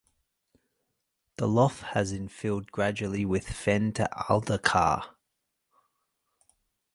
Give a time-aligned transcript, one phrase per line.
[1.37, 5.15] The lough has infilled gradually with fen to alder carr.